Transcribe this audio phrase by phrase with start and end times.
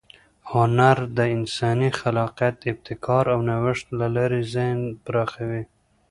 [0.51, 5.63] هنر د انساني خلاقیت، ابتکار او نوښت له لارې ذهن پراخوي.